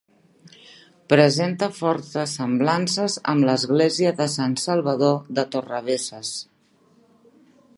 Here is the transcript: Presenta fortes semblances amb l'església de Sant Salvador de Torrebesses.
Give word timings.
Presenta 1.13 1.67
fortes 1.79 2.33
semblances 2.39 3.17
amb 3.33 3.45
l'església 3.49 4.15
de 4.23 4.27
Sant 4.37 4.57
Salvador 4.63 5.21
de 5.41 5.45
Torrebesses. 5.57 6.33